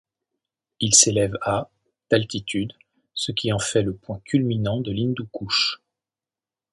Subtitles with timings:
[0.79, 1.69] Il s'élève à
[2.09, 2.73] d'altitude,
[3.13, 5.79] ce qui en fait le point culminant de l'Hindou Kouch.